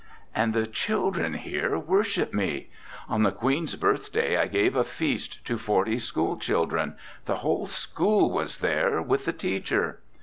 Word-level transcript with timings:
"And 0.33 0.55
the 0.55 0.65
children 0.65 1.35
here 1.35 1.77
worship 1.77 2.33
me. 2.33 2.71
On 3.07 3.21
the 3.21 3.31
Queen's 3.31 3.75
birthday 3.75 4.35
I 4.35 4.47
gave 4.47 4.75
a 4.75 4.83
feast 4.83 5.45
to 5.45 5.59
forty 5.59 5.99
school 5.99 6.37
children 6.37 6.95
the 7.25 7.35
whole 7.45 7.67
school 7.67 8.31
was 8.31 8.57
there, 8.57 8.99
with 8.99 9.25
the 9.25 9.33
teacher! 9.33 9.99